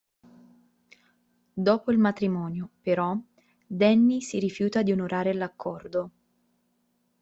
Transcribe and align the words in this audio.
Dopo 1.53 1.91
il 1.91 1.99
matrimonio, 1.99 2.71
però, 2.81 3.15
Danny 3.67 4.19
si 4.23 4.39
rifiuta 4.39 4.81
di 4.81 4.91
onorare 4.91 5.31
l'accordo. 5.31 6.09